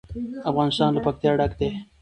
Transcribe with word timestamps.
افغانستان 0.51 0.89
له 0.93 1.01
پکتیا 1.05 1.31
ډک 1.39 1.51
دی. 1.59 1.69